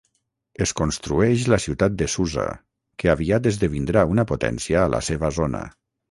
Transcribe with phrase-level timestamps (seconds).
[0.65, 2.45] Es construeix la ciutat de Susa,
[3.03, 5.61] que aviat esdevindrà una potència a la seva zona.